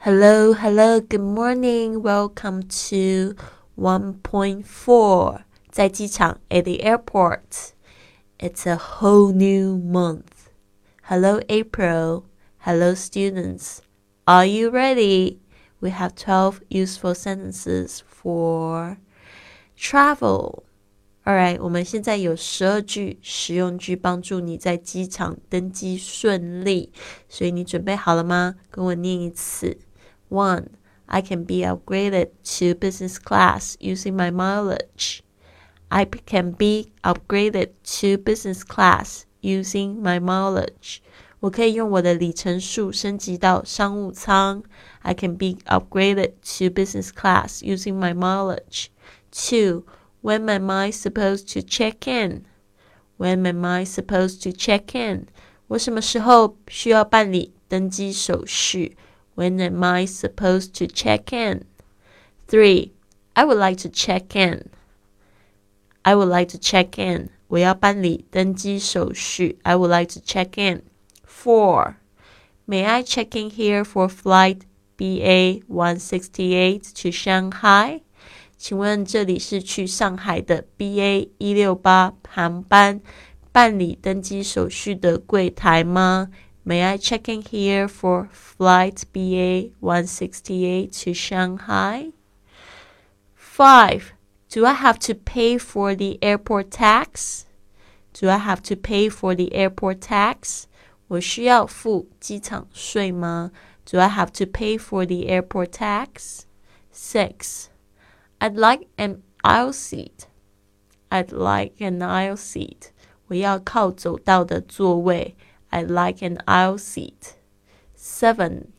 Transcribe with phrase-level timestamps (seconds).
[0.00, 2.00] Hello, hello, good morning.
[2.02, 3.34] Welcome to
[3.76, 5.42] 1.4.
[5.70, 7.72] 在机场 at the airport.
[8.38, 10.50] It's a whole new month.
[11.02, 12.24] Hello, April.
[12.58, 13.80] Hello, students.
[14.24, 15.38] Are you ready?
[15.80, 18.98] We have 12 useful sentences for
[19.76, 20.62] travel.
[21.24, 26.92] Alright，我们现在有十二句实用句帮助你在机场登机顺利，
[27.28, 28.54] 所以你准备好了吗？
[28.70, 29.76] 跟我念一次。
[30.30, 30.76] One,
[31.08, 35.22] I can be upgraded to business class using my mileage.
[35.90, 41.00] I can be upgraded to business class using my mileage.
[41.40, 44.62] 我可以用我的里程数升级到商务舱。
[45.02, 48.88] I can be upgraded to business class using my mileage.
[49.30, 49.84] Two.
[50.22, 52.46] When am I supposed to check in?
[53.16, 55.26] When am I supposed to check in?
[55.68, 58.96] 我什么时候需要办理登机手续
[59.40, 61.64] ？When am I supposed to check in?
[62.48, 62.92] Three,
[63.34, 64.70] I would like to check in.
[66.04, 67.30] I would like to check in.
[67.48, 69.58] 我要办理登机手续。
[69.62, 70.82] I would like to check in.
[71.26, 71.96] Four,
[72.66, 74.62] may I check in here for flight
[74.96, 78.00] BA 168 to Shanghai?
[78.56, 83.00] 请问这里是去上海的 BA 一六八航班
[83.52, 86.30] 办理登机手续的柜台吗
[86.64, 92.12] ？May I check in here for flight BA one sixty eight to Shanghai?
[93.34, 94.12] Five.
[94.48, 97.46] Do I have to pay for the airport tax?
[98.12, 100.66] Do I have to pay for the airport tax?
[101.08, 103.52] 我需要付机场税吗？
[103.84, 106.42] Do I have to pay for the airport tax?
[106.92, 107.66] Six.
[108.40, 110.26] I'd like an aisle seat.
[111.10, 112.90] I'd like an aisle seat.
[113.28, 115.36] 我要靠走道的座位。
[115.70, 117.34] I'd like an aisle seat.
[117.94, 118.72] Seven.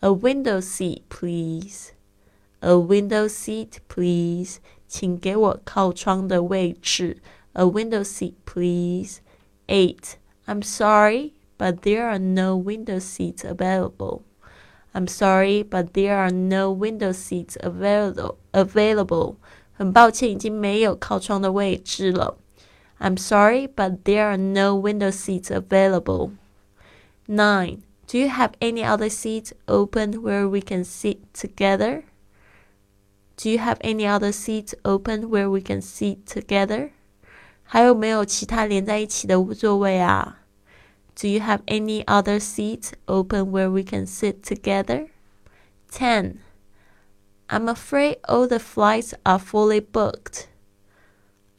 [0.00, 1.92] A window seat, please.
[2.60, 4.58] A window seat, please.
[4.88, 7.18] 请给我靠窗的位置。
[7.54, 9.18] A window seat, please.
[9.66, 10.14] Eight.
[10.46, 14.22] I'm sorry, but there are no window seats available.
[14.92, 18.36] I'm sorry, but there are no window seats available.
[18.52, 19.36] Available.
[19.72, 22.36] 很抱歉，已经没有靠窗的位置了。
[23.00, 26.32] I'm sorry, but there are no window seats available.
[27.26, 27.82] Nine.
[28.06, 32.04] Do you have any other seats open where we can sit together?
[33.36, 36.90] Do you have any other seats open where we can sit together?
[37.64, 40.42] 还有没有其他连在一起的座位啊？
[41.14, 45.08] do you have any other seats open where we can sit together?
[45.90, 46.40] 10.
[47.48, 50.48] I'm afraid all the flights are fully booked.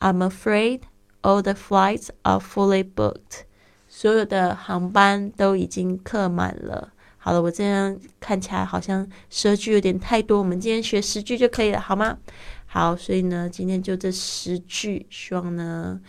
[0.01, 0.87] I'm afraid
[1.22, 3.42] all the flights are fully booked.
[3.88, 6.92] 所有的航班都已经客满了。
[7.16, 12.18] 好了，我这样看起来好像十句有点太多，我们今天学十句就可以了，好吗？
[12.66, 16.00] 好，所以呢，今天就这十句，希望呢。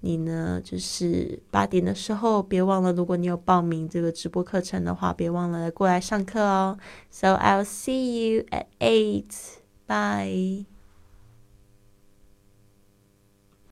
[0.00, 6.78] 你呢，就是八点的时候，别忘了，如果你有报名这个直播课程的话，别忘了过来上课哦。
[7.10, 9.32] So I'll see you at eight.
[9.88, 10.77] Bye.